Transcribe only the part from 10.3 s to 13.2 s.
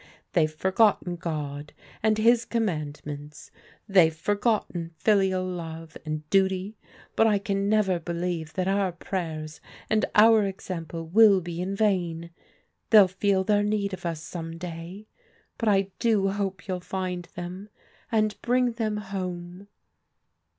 example will be in vain. They'll